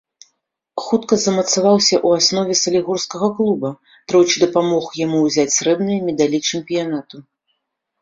[0.85, 3.69] Хутка замацаваўся ў аснове салігорскага клуба,
[4.07, 7.27] тройчы дапамог яму ўзяць срэбныя медалі чэмпіянату.